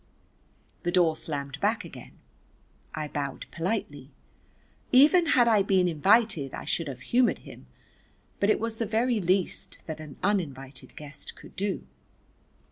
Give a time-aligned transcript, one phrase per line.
[0.81, 2.13] The door slammed back again.
[2.95, 4.09] I bowed politely.
[4.91, 7.67] Even had I been invited I should have humoured him,
[8.39, 11.85] but it was the very least that an uninvited guest could do.